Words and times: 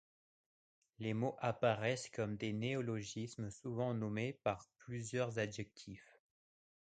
Les 0.97 1.13
mots 1.13 1.37
apparaissent' 1.41 2.09
comme 2.15 2.35
des 2.35 2.53
néologismes, 2.53 3.51
souvent 3.51 3.93
nommés 3.93 4.33
par 4.33 4.65
plusieurs 4.79 5.37
adjectifs. 5.37 6.19